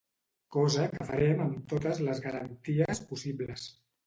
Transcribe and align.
Cosa 0.53 0.87
que 0.93 1.05
farem 1.09 1.43
amb 1.45 1.59
totes 1.75 2.01
les 2.09 2.23
garanties 2.25 3.05
possibles. 3.13 3.69